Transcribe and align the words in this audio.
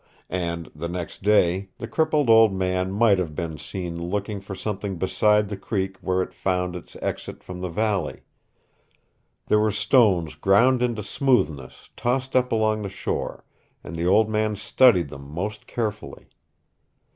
And, 0.31 0.71
the 0.73 0.89
next 0.89 1.21
day, 1.21 1.69
the 1.77 1.87
crippled 1.87 2.27
old 2.27 2.51
man 2.53 2.91
might 2.91 3.19
have 3.19 3.35
been 3.35 3.59
seen 3.59 3.95
looking 4.09 4.39
for 4.39 4.55
something 4.55 4.95
beside 4.95 5.47
the 5.47 5.57
creek 5.57 5.95
where 6.01 6.23
it 6.23 6.33
found 6.33 6.75
its 6.75 6.95
exit 7.03 7.43
from 7.43 7.61
the 7.61 7.69
valley. 7.69 8.21
There 9.45 9.59
were 9.59 9.69
stones 9.69 10.33
ground 10.33 10.81
into 10.81 11.03
smoothness 11.03 11.91
tossed 11.95 12.35
up 12.35 12.51
along 12.51 12.81
the 12.81 12.89
shore 12.89 13.45
and 13.83 13.95
the 13.95 14.07
old 14.07 14.27
man 14.27 14.55
studied 14.55 15.09
them 15.09 15.29
most 15.31 15.67
carefully. 15.67 16.29